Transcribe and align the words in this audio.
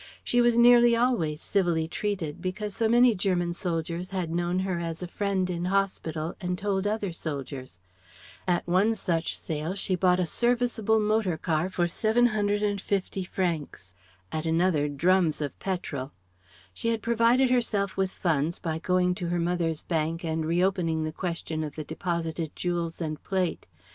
She 0.23 0.41
was 0.41 0.57
nearly 0.57 0.95
always 0.95 1.39
civilly 1.43 1.87
treated, 1.87 2.41
because 2.41 2.75
so 2.75 2.89
many 2.89 3.13
German 3.13 3.53
soldiers 3.53 4.09
had 4.09 4.31
known 4.33 4.57
her 4.57 4.79
as 4.79 5.03
a 5.03 5.07
friend 5.07 5.47
in 5.47 5.65
hospital 5.65 6.35
and 6.41 6.57
told 6.57 6.87
other 6.87 7.13
soldiers. 7.13 7.77
At 8.47 8.67
one 8.67 8.95
such 8.95 9.37
sale 9.37 9.75
she 9.75 9.93
bought 9.95 10.19
a 10.19 10.25
serviceable 10.25 10.99
motor 10.99 11.37
car 11.37 11.69
for 11.69 11.87
750 11.87 13.23
francs; 13.25 13.93
at 14.31 14.47
another 14.47 14.87
drums 14.89 15.39
of 15.39 15.59
petrol. 15.59 16.13
She 16.73 16.89
had 16.89 17.03
provided 17.03 17.51
herself 17.51 17.95
with 17.95 18.09
funds 18.11 18.57
by 18.57 18.79
going 18.79 19.13
to 19.13 19.27
her 19.29 19.39
mother's 19.39 19.83
bank 19.83 20.23
and 20.23 20.43
reopening 20.47 21.03
the 21.03 21.11
question 21.11 21.63
of 21.63 21.75
the 21.75 21.83
deposited 21.83 22.55
jewels 22.55 23.01
and 23.01 23.21
plate. 23.23 23.67